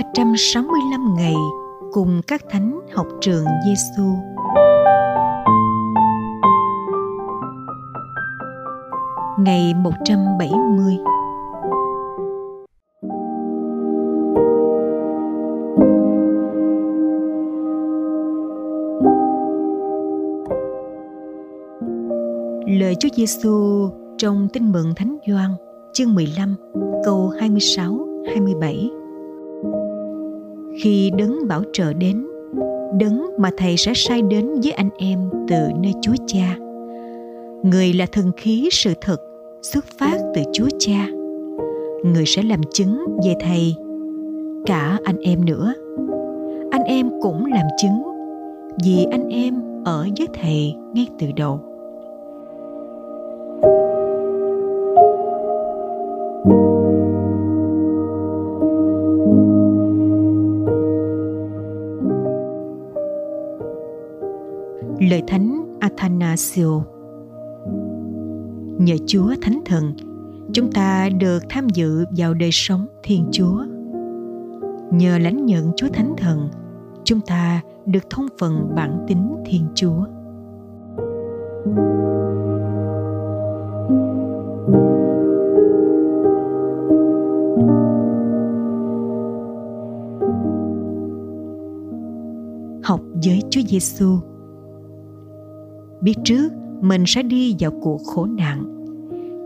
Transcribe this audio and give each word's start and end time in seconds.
365 0.00 1.14
ngày 1.16 1.34
cùng 1.92 2.20
các 2.26 2.40
thánh 2.50 2.80
học 2.94 3.06
trường 3.20 3.44
Giêsu. 3.66 4.02
Ngày 9.38 9.74
170 9.74 10.96
Lời 22.66 22.94
Chúa 23.00 23.08
Giêsu 23.16 23.88
trong 24.18 24.48
Tin 24.52 24.72
mừng 24.72 24.94
Thánh 24.96 25.16
Gioan, 25.26 25.50
chương 25.92 26.14
15 26.14 26.54
câu 27.04 27.28
26 27.28 27.98
27 28.34 28.99
khi 30.82 31.10
đấng 31.18 31.48
bảo 31.48 31.62
trợ 31.72 31.92
đến, 31.92 32.26
đấng 33.00 33.26
mà 33.38 33.50
thầy 33.56 33.76
sẽ 33.76 33.92
sai 33.94 34.22
đến 34.22 34.60
với 34.62 34.72
anh 34.72 34.90
em 34.98 35.18
từ 35.48 35.56
nơi 35.80 35.92
chúa 36.02 36.14
cha. 36.26 36.56
Người 37.62 37.92
là 37.92 38.06
thần 38.12 38.32
khí 38.36 38.68
sự 38.72 38.94
thật 39.00 39.16
xuất 39.62 39.84
phát 39.84 40.18
từ 40.34 40.42
chúa 40.52 40.68
cha. 40.78 41.06
Người 42.04 42.26
sẽ 42.26 42.42
làm 42.42 42.60
chứng 42.72 43.18
về 43.24 43.34
thầy, 43.40 43.74
cả 44.66 44.98
anh 45.04 45.18
em 45.18 45.44
nữa. 45.44 45.74
Anh 46.70 46.82
em 46.82 47.10
cũng 47.22 47.46
làm 47.46 47.66
chứng 47.82 48.02
vì 48.84 49.06
anh 49.10 49.28
em 49.28 49.54
ở 49.84 50.06
với 50.18 50.28
thầy 50.42 50.74
ngay 50.94 51.06
từ 51.18 51.26
đầu. 51.36 51.69
Ignacio. 66.30 66.82
Nhờ 68.78 68.94
Chúa 69.06 69.34
Thánh 69.42 69.60
Thần, 69.64 69.94
chúng 70.52 70.72
ta 70.72 71.08
được 71.20 71.42
tham 71.48 71.68
dự 71.68 72.04
vào 72.16 72.34
đời 72.34 72.50
sống 72.52 72.86
Thiên 73.02 73.28
Chúa. 73.32 73.64
Nhờ 74.90 75.18
lãnh 75.18 75.46
nhận 75.46 75.72
Chúa 75.76 75.88
Thánh 75.92 76.14
Thần, 76.16 76.48
chúng 77.04 77.20
ta 77.20 77.60
được 77.86 78.10
thông 78.10 78.26
phần 78.38 78.72
bản 78.74 79.04
tính 79.08 79.34
Thiên 79.46 79.66
Chúa. 79.74 80.04
Học 92.84 93.00
với 93.24 93.42
Chúa 93.50 93.60
Giêsu 93.68 94.18
biết 96.00 96.14
trước 96.24 96.48
mình 96.80 97.04
sẽ 97.06 97.22
đi 97.22 97.56
vào 97.58 97.70
cuộc 97.82 98.02
khổ 98.04 98.26
nạn. 98.26 98.64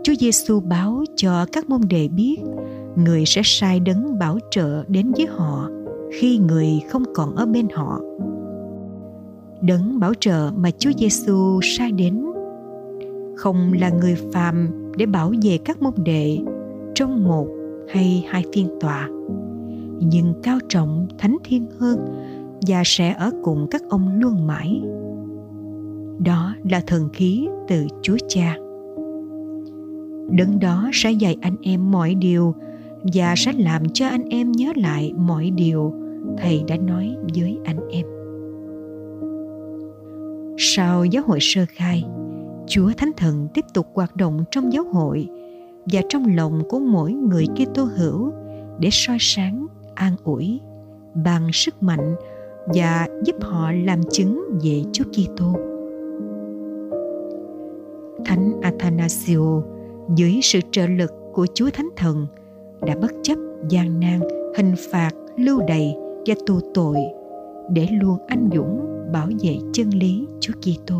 Chúa 0.03 0.13
Giêsu 0.19 0.59
báo 0.59 1.03
cho 1.15 1.45
các 1.51 1.69
môn 1.69 1.81
đệ 1.89 2.07
biết, 2.07 2.35
người 2.95 3.23
sẽ 3.25 3.41
sai 3.45 3.79
đấng 3.79 4.19
bảo 4.19 4.39
trợ 4.51 4.83
đến 4.87 5.11
với 5.17 5.27
họ 5.27 5.69
khi 6.19 6.37
người 6.37 6.81
không 6.89 7.03
còn 7.15 7.35
ở 7.35 7.45
bên 7.45 7.67
họ. 7.73 7.99
Đấng 9.61 9.99
bảo 9.99 10.13
trợ 10.19 10.51
mà 10.55 10.71
Chúa 10.79 10.91
Giêsu 10.97 11.59
sai 11.63 11.91
đến, 11.91 12.25
không 13.35 13.73
là 13.73 13.89
người 13.89 14.15
phàm 14.33 14.69
để 14.97 15.05
bảo 15.05 15.33
vệ 15.43 15.57
các 15.57 15.81
môn 15.81 15.93
đệ 16.05 16.37
trong 16.95 17.23
một 17.23 17.47
hay 17.89 18.25
hai 18.29 18.43
phiên 18.53 18.69
tòa, 18.81 19.09
nhưng 19.99 20.33
cao 20.43 20.59
trọng, 20.69 21.07
thánh 21.17 21.37
thiên 21.43 21.67
hơn 21.79 21.99
và 22.67 22.81
sẽ 22.85 23.13
ở 23.13 23.31
cùng 23.43 23.67
các 23.71 23.81
ông 23.89 24.19
luôn 24.19 24.47
mãi 24.47 24.81
đó 26.19 26.55
là 26.69 26.81
thần 26.87 27.09
khí 27.13 27.47
từ 27.67 27.87
Chúa 28.01 28.17
Cha. 28.27 28.55
Đấng 30.29 30.59
đó 30.59 30.89
sẽ 30.93 31.11
dạy 31.11 31.37
anh 31.41 31.55
em 31.61 31.91
mọi 31.91 32.15
điều 32.15 32.55
và 33.13 33.33
sẽ 33.37 33.53
làm 33.53 33.89
cho 33.89 34.07
anh 34.07 34.23
em 34.29 34.51
nhớ 34.51 34.73
lại 34.75 35.13
mọi 35.17 35.51
điều 35.51 35.93
thầy 36.37 36.63
đã 36.67 36.77
nói 36.77 37.15
với 37.35 37.59
anh 37.63 37.89
em. 37.89 38.05
Sau 40.57 41.05
giáo 41.05 41.23
hội 41.27 41.39
sơ 41.41 41.65
khai, 41.69 42.03
Chúa 42.67 42.91
Thánh 42.97 43.11
Thần 43.17 43.47
tiếp 43.53 43.65
tục 43.73 43.87
hoạt 43.93 44.15
động 44.15 44.43
trong 44.51 44.73
giáo 44.73 44.83
hội 44.83 45.27
và 45.85 46.01
trong 46.09 46.35
lòng 46.35 46.63
của 46.69 46.79
mỗi 46.79 47.13
người 47.13 47.45
Kitô 47.47 47.83
hữu 47.83 48.31
để 48.79 48.89
soi 48.91 49.17
sáng, 49.19 49.67
an 49.95 50.15
ủi, 50.23 50.59
bằng 51.13 51.49
sức 51.53 51.83
mạnh 51.83 52.15
và 52.65 53.07
giúp 53.23 53.35
họ 53.41 53.71
làm 53.71 54.01
chứng 54.11 54.43
về 54.63 54.83
Chúa 54.93 55.03
Kitô. 55.03 55.74
Thánh 58.25 58.61
Athanasio 58.61 59.61
dưới 60.15 60.39
sự 60.43 60.59
trợ 60.71 60.87
lực 60.87 61.11
của 61.33 61.47
Chúa 61.53 61.69
Thánh 61.73 61.89
Thần 61.95 62.27
đã 62.81 62.95
bất 63.01 63.11
chấp 63.23 63.35
gian 63.69 63.99
nan, 63.99 64.19
hình 64.57 64.73
phạt, 64.91 65.11
lưu 65.37 65.61
đày 65.67 65.95
và 66.25 66.35
tù 66.47 66.59
tội 66.73 66.97
để 67.69 67.87
luôn 67.91 68.17
anh 68.27 68.49
dũng 68.55 68.85
bảo 69.13 69.27
vệ 69.43 69.57
chân 69.73 69.89
lý 69.89 70.27
Chúa 70.39 70.53
Kitô. 70.53 70.95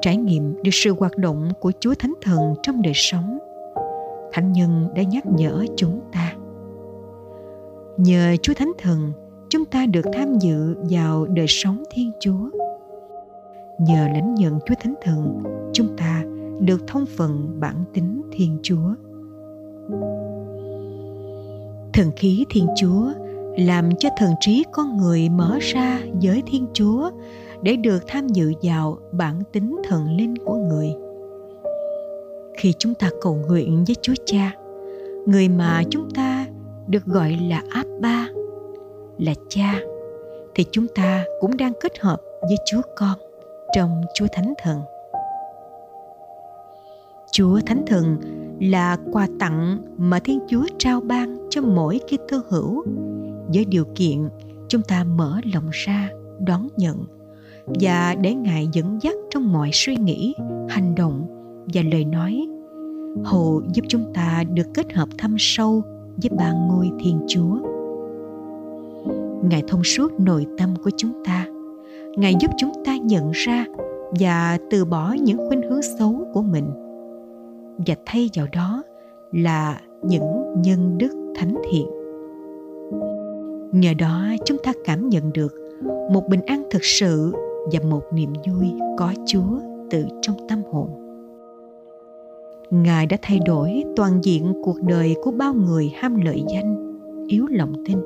Trải 0.00 0.16
nghiệm 0.16 0.62
được 0.62 0.70
sự 0.72 0.94
hoạt 0.98 1.18
động 1.18 1.48
của 1.60 1.72
Chúa 1.80 1.94
Thánh 1.98 2.14
Thần 2.22 2.54
trong 2.62 2.82
đời 2.82 2.94
sống, 2.96 3.38
Thánh 4.32 4.52
Nhân 4.52 4.88
đã 4.94 5.02
nhắc 5.02 5.26
nhở 5.26 5.64
chúng 5.76 6.00
ta. 6.12 6.32
Nhờ 7.96 8.36
Chúa 8.42 8.54
Thánh 8.54 8.72
Thần, 8.78 9.12
chúng 9.48 9.64
ta 9.64 9.86
được 9.86 10.04
tham 10.12 10.38
dự 10.40 10.74
vào 10.90 11.26
đời 11.26 11.46
sống 11.48 11.82
Thiên 11.90 12.10
Chúa 12.20 12.50
nhờ 13.78 14.08
lãnh 14.14 14.34
nhận 14.34 14.58
Chúa 14.66 14.74
Thánh 14.80 14.94
Thần, 15.02 15.42
chúng 15.72 15.96
ta 15.96 16.24
được 16.60 16.86
thông 16.86 17.06
phần 17.06 17.60
bản 17.60 17.84
tính 17.94 18.22
Thiên 18.32 18.58
Chúa. 18.62 18.94
Thần 21.92 22.10
khí 22.16 22.44
Thiên 22.50 22.66
Chúa 22.76 23.12
làm 23.58 23.96
cho 23.98 24.08
thần 24.16 24.30
trí 24.40 24.64
con 24.72 24.96
người 24.96 25.28
mở 25.28 25.58
ra 25.60 26.00
với 26.22 26.42
Thiên 26.46 26.66
Chúa 26.72 27.10
để 27.62 27.76
được 27.76 27.98
tham 28.06 28.28
dự 28.28 28.52
vào 28.62 28.98
bản 29.12 29.42
tính 29.52 29.76
thần 29.88 30.16
linh 30.16 30.36
của 30.36 30.56
người. 30.56 30.88
Khi 32.56 32.74
chúng 32.78 32.94
ta 32.94 33.10
cầu 33.20 33.34
nguyện 33.34 33.84
với 33.86 33.96
Chúa 34.02 34.14
Cha, 34.24 34.56
người 35.26 35.48
mà 35.48 35.82
chúng 35.90 36.10
ta 36.10 36.46
được 36.88 37.04
gọi 37.04 37.38
là 37.48 37.62
Abba, 37.70 38.28
là 39.18 39.32
cha, 39.48 39.80
thì 40.54 40.64
chúng 40.70 40.86
ta 40.94 41.24
cũng 41.40 41.56
đang 41.56 41.72
kết 41.80 41.98
hợp 41.98 42.20
với 42.40 42.56
Chúa 42.66 42.80
Con 42.96 43.18
trong 43.72 44.02
Chúa 44.14 44.26
Thánh 44.32 44.54
Thần. 44.62 44.80
Chúa 47.32 47.60
Thánh 47.66 47.82
Thần 47.86 48.16
là 48.60 48.96
quà 49.12 49.28
tặng 49.38 49.78
mà 49.96 50.18
Thiên 50.18 50.38
Chúa 50.48 50.64
trao 50.78 51.00
ban 51.00 51.36
cho 51.50 51.62
mỗi 51.62 52.00
Kitô 52.06 52.36
hữu 52.48 52.84
với 53.54 53.64
điều 53.64 53.84
kiện 53.94 54.28
chúng 54.68 54.82
ta 54.82 55.04
mở 55.04 55.40
lòng 55.54 55.68
ra 55.72 56.10
đón 56.38 56.68
nhận 56.76 57.04
và 57.66 58.14
để 58.14 58.34
Ngài 58.34 58.68
dẫn 58.72 58.98
dắt 59.02 59.14
trong 59.30 59.52
mọi 59.52 59.70
suy 59.72 59.96
nghĩ, 59.96 60.34
hành 60.68 60.94
động 60.94 61.26
và 61.74 61.82
lời 61.92 62.04
nói. 62.04 62.46
Hầu 63.24 63.62
giúp 63.74 63.82
chúng 63.88 64.12
ta 64.14 64.44
được 64.54 64.66
kết 64.74 64.92
hợp 64.92 65.08
thâm 65.18 65.36
sâu 65.38 65.82
với 66.22 66.30
ba 66.38 66.52
ngôi 66.52 66.90
Thiên 67.00 67.20
Chúa. 67.28 67.58
Ngài 69.42 69.62
thông 69.68 69.84
suốt 69.84 70.12
nội 70.20 70.46
tâm 70.58 70.74
của 70.84 70.90
chúng 70.96 71.24
ta 71.24 71.46
ngài 72.16 72.34
giúp 72.40 72.50
chúng 72.56 72.72
ta 72.84 72.96
nhận 72.96 73.30
ra 73.30 73.66
và 74.20 74.58
từ 74.70 74.84
bỏ 74.84 75.14
những 75.22 75.48
khuynh 75.48 75.62
hướng 75.62 75.82
xấu 75.82 76.24
của 76.34 76.42
mình. 76.42 76.66
Và 77.86 77.94
thay 78.06 78.30
vào 78.34 78.46
đó 78.52 78.82
là 79.32 79.80
những 80.02 80.54
nhân 80.62 80.98
đức 80.98 81.32
thánh 81.34 81.54
thiện. 81.70 81.86
Nhờ 83.72 83.94
đó 83.98 84.24
chúng 84.44 84.58
ta 84.64 84.72
cảm 84.84 85.08
nhận 85.08 85.32
được 85.32 85.54
một 86.12 86.28
bình 86.28 86.40
an 86.46 86.62
thực 86.70 86.84
sự 86.84 87.32
và 87.72 87.80
một 87.90 88.02
niềm 88.12 88.32
vui 88.48 88.66
có 88.98 89.12
chúa 89.26 89.58
từ 89.90 90.04
trong 90.22 90.36
tâm 90.48 90.62
hồn. 90.72 90.88
Ngài 92.70 93.06
đã 93.06 93.16
thay 93.22 93.38
đổi 93.46 93.84
toàn 93.96 94.24
diện 94.24 94.52
cuộc 94.64 94.82
đời 94.82 95.16
của 95.22 95.30
bao 95.30 95.54
người 95.54 95.92
ham 95.94 96.20
lợi 96.20 96.42
danh, 96.54 96.98
yếu 97.28 97.46
lòng 97.50 97.72
tin, 97.86 97.98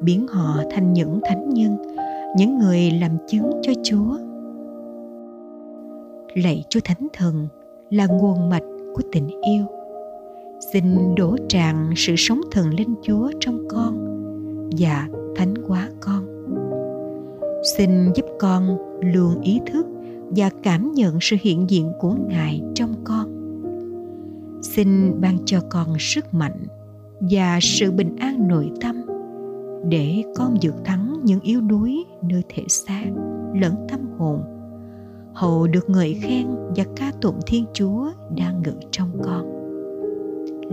biến 0.00 0.26
họ 0.26 0.62
thành 0.70 0.92
những 0.92 1.20
thánh 1.24 1.50
nhân 1.50 1.76
những 2.36 2.58
người 2.58 2.90
làm 2.90 3.10
chứng 3.28 3.50
cho 3.62 3.72
Chúa. 3.82 4.16
Lạy 6.34 6.64
Chúa 6.68 6.80
Thánh 6.84 7.08
Thần 7.12 7.48
là 7.90 8.06
nguồn 8.06 8.50
mạch 8.50 8.62
của 8.94 9.02
tình 9.12 9.28
yêu. 9.28 9.64
Xin 10.72 11.14
đổ 11.16 11.36
tràn 11.48 11.92
sự 11.96 12.14
sống 12.16 12.40
thần 12.50 12.70
linh 12.70 12.94
Chúa 13.02 13.30
trong 13.40 13.68
con 13.68 14.20
và 14.78 15.08
thánh 15.36 15.54
hóa 15.68 15.88
con. 16.00 16.26
Xin 17.76 18.12
giúp 18.14 18.26
con 18.38 18.76
luôn 19.00 19.40
ý 19.40 19.60
thức 19.72 19.86
và 20.36 20.50
cảm 20.62 20.92
nhận 20.92 21.18
sự 21.20 21.36
hiện 21.40 21.70
diện 21.70 21.92
của 21.98 22.14
Ngài 22.28 22.62
trong 22.74 22.94
con. 23.04 23.26
Xin 24.62 25.20
ban 25.20 25.38
cho 25.44 25.60
con 25.70 25.96
sức 25.98 26.34
mạnh, 26.34 26.66
và 27.20 27.58
sự 27.62 27.90
bình 27.90 28.16
an 28.16 28.48
nội 28.48 28.70
tâm 28.80 28.99
để 29.88 30.22
con 30.36 30.54
vượt 30.62 30.74
thắng 30.84 31.20
những 31.24 31.40
yếu 31.40 31.60
đuối 31.60 32.04
nơi 32.22 32.42
thể 32.48 32.64
xác, 32.68 33.06
lẫn 33.54 33.74
tâm 33.88 34.00
hồn. 34.18 34.42
Hầu 35.34 35.66
được 35.66 35.90
ngợi 35.90 36.14
khen 36.14 36.46
và 36.76 36.84
ca 36.96 37.12
tụng 37.20 37.38
thiên 37.46 37.64
chúa 37.72 38.10
đang 38.36 38.62
ngự 38.62 38.74
trong 38.90 39.10
con. 39.22 39.46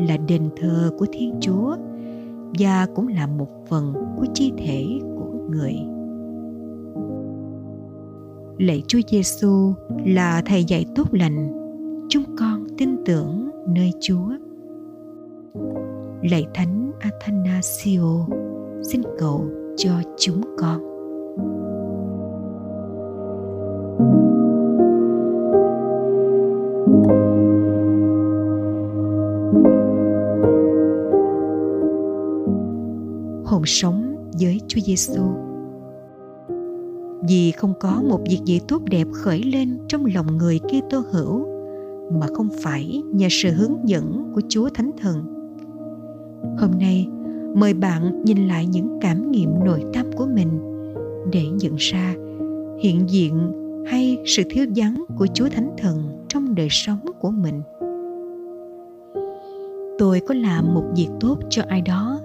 Là 0.08 0.18
đền 0.18 0.50
thờ 0.62 0.92
của 0.98 1.06
thiên 1.12 1.38
chúa 1.42 1.76
và 2.60 2.88
cũng 2.96 3.08
là 3.08 3.28
một 3.28 3.50
phần 3.70 3.94
của 4.18 4.26
chi 4.34 4.54
thể 4.58 4.86
của 5.02 5.32
người. 5.50 5.76
Lạy 8.58 8.84
chúa 8.88 9.00
giêsu 9.08 9.74
là 10.06 10.42
thầy 10.46 10.64
dạy 10.64 10.86
tốt 10.96 11.08
lành, 11.12 11.52
chúng 12.10 12.24
con 12.40 12.68
tin 12.78 12.90
tưởng 13.06 13.50
nơi 13.68 13.92
chúa. 14.02 14.32
Lạy 16.22 16.46
thánh 16.54 16.92
athanasio 17.00 18.26
xin 18.84 19.02
cầu 19.20 19.46
cho 19.78 19.92
chúng 20.18 20.42
con 20.58 20.98
hồn 33.46 33.66
sống 33.66 34.16
với 34.40 34.62
Chúa 34.68 34.82
Giêsu. 34.82 35.24
Vì 37.30 37.52
không 37.52 37.74
có 37.80 38.02
một 38.10 38.20
việc 38.30 38.40
gì 38.46 38.60
tốt 38.68 38.82
đẹp 38.90 39.08
khởi 39.14 39.44
lên 39.44 39.78
trong 39.88 40.06
lòng 40.16 40.38
người 40.38 40.60
Kitô 40.60 41.04
hữu 41.12 41.48
mà 42.12 42.28
không 42.34 42.50
phải 42.64 43.02
nhờ 43.14 43.28
sự 43.32 43.52
hướng 43.52 43.90
dẫn 43.90 44.32
của 44.36 44.42
Chúa 44.50 44.70
Thánh 44.70 44.92
Thần. 45.02 45.24
Hôm 46.60 46.72
nay, 46.80 47.08
mời 47.58 47.74
bạn 47.74 48.24
nhìn 48.24 48.48
lại 48.48 48.66
những 48.66 49.00
cảm 49.02 49.32
nghiệm 49.32 49.64
nội 49.66 49.84
tâm 49.94 50.06
của 50.16 50.26
mình 50.26 50.60
để 51.32 51.46
nhận 51.46 51.76
ra, 51.76 52.16
hiện 52.80 53.10
diện 53.10 53.54
hay 53.88 54.18
sự 54.26 54.44
thiếu 54.50 54.66
vắng 54.76 55.04
của 55.18 55.28
Chúa 55.34 55.50
Thánh 55.50 55.76
Thần 55.78 56.26
trong 56.28 56.56
đời 56.56 56.68
sống 56.72 57.00
của 57.20 57.32
mình. 57.32 57.62
Tôi 60.00 60.20
có 60.28 60.36
làm 60.36 60.74
một 60.74 60.84
việc 60.96 61.08
tốt 61.20 61.38
cho 61.50 61.64
ai 61.68 61.82
đó 61.82 62.20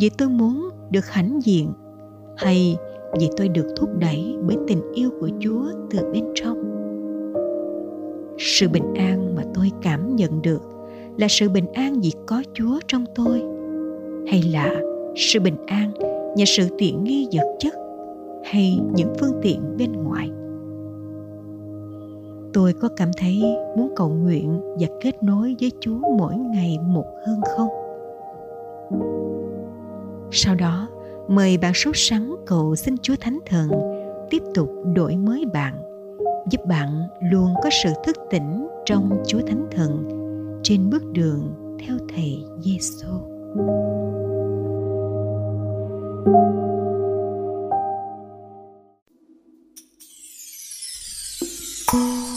vì 0.00 0.10
tôi 0.18 0.28
muốn 0.28 0.70
được 0.90 1.06
hãnh 1.06 1.40
diện 1.44 1.72
hay 2.36 2.76
vì 3.20 3.28
tôi 3.36 3.48
được 3.48 3.74
thúc 3.76 3.90
đẩy 3.98 4.36
bởi 4.46 4.56
tình 4.68 4.92
yêu 4.94 5.10
của 5.20 5.28
Chúa 5.40 5.64
từ 5.90 5.98
bên 6.12 6.24
trong. 6.34 6.58
Sự 8.38 8.68
bình 8.68 8.94
an 8.94 9.34
mà 9.36 9.42
tôi 9.54 9.70
cảm 9.82 10.16
nhận 10.16 10.42
được 10.42 10.62
là 11.18 11.26
sự 11.30 11.48
bình 11.48 11.72
an 11.72 12.00
vì 12.00 12.12
có 12.26 12.42
Chúa 12.54 12.78
trong 12.88 13.04
tôi 13.14 13.51
hay 14.26 14.42
là 14.42 14.72
sự 15.16 15.40
bình 15.40 15.56
an 15.66 15.92
nhờ 16.36 16.44
sự 16.46 16.68
tiện 16.78 17.04
nghi 17.04 17.28
vật 17.32 17.56
chất 17.58 17.74
hay 18.44 18.80
những 18.94 19.12
phương 19.20 19.40
tiện 19.42 19.76
bên 19.76 19.92
ngoài? 19.92 20.30
Tôi 22.52 22.72
có 22.72 22.88
cảm 22.96 23.10
thấy 23.16 23.42
muốn 23.76 23.92
cầu 23.96 24.08
nguyện 24.08 24.60
và 24.80 24.86
kết 25.00 25.22
nối 25.22 25.56
với 25.60 25.72
chúa 25.80 25.98
mỗi 26.18 26.34
ngày 26.34 26.78
một 26.86 27.06
hơn 27.26 27.40
không? 27.56 27.68
Sau 30.30 30.54
đó, 30.54 30.88
mời 31.28 31.58
bạn 31.58 31.74
sốt 31.74 31.94
sắng 31.96 32.36
cầu 32.46 32.76
xin 32.76 32.94
chúa 33.02 33.14
thánh 33.20 33.38
thần 33.46 33.70
tiếp 34.30 34.42
tục 34.54 34.70
đổi 34.94 35.16
mới 35.16 35.44
bạn, 35.52 35.74
giúp 36.50 36.60
bạn 36.66 36.88
luôn 37.32 37.54
có 37.62 37.70
sự 37.82 37.90
thức 38.04 38.16
tỉnh 38.30 38.68
trong 38.84 39.22
chúa 39.26 39.40
thánh 39.46 39.66
thần 39.70 40.08
trên 40.62 40.90
bước 40.90 41.02
đường 41.12 41.54
theo 41.78 41.96
thầy 42.14 42.44
giêsu 42.60 43.31
Thank 43.54 43.68
you. 51.92 52.31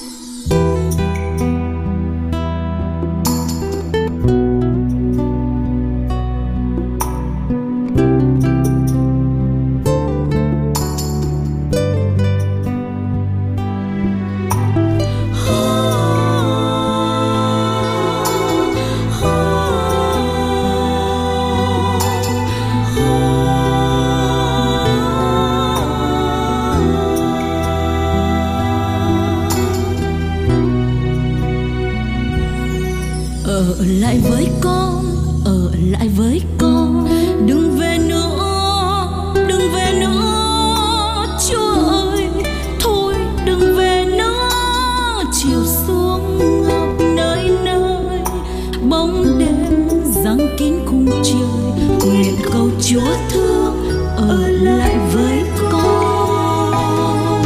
Chúa 52.88 53.16
thương 53.30 53.76
ở 54.16 54.48
lại 54.48 54.98
với 55.14 55.44
con. 55.72 57.44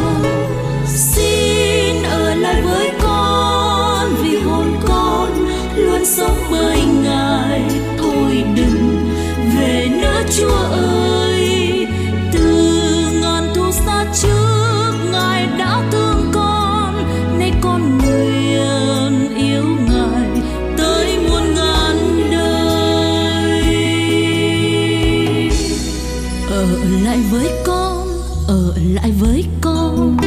Xin 0.88 2.04
ở 2.04 2.36
lại 2.36 2.62
với 2.62 2.92
con 3.02 4.16
vì 4.24 4.38
hồn 4.38 4.80
con 4.88 5.48
luôn 5.76 6.06
sống 6.06 6.38
bởi 6.52 6.79
ở 28.50 28.74
lại 28.94 29.12
với 29.12 29.46
con. 29.62 30.18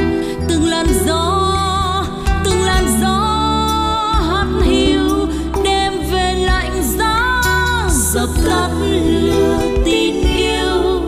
Từng 0.48 0.64
làn 0.64 0.86
gió, 1.06 1.54
từng 2.44 2.62
làn 2.62 2.84
gió 3.02 3.18
hát 4.28 4.46
hiu 4.64 5.26
đêm 5.64 5.92
về 6.12 6.34
lạnh 6.34 6.82
giá, 6.98 7.42
dập 7.90 8.28
tắt 8.46 8.68
lửa 8.80 9.58
tin 9.84 10.14
yêu. 10.36 11.02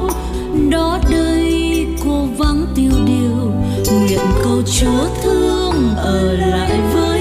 Đó 0.70 0.98
đây 1.10 1.86
cô 2.04 2.26
vắng 2.38 2.66
tiêu 2.74 2.92
điều, 3.06 3.52
nguyện 4.00 4.26
cầu 4.44 4.62
chúa 4.80 5.06
thương 5.22 5.94
ở 5.96 6.32
lại 6.32 6.80
với 6.94 7.13